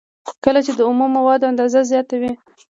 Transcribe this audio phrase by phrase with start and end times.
[0.43, 2.31] کله چې د اومو موادو اندازه زیاته وي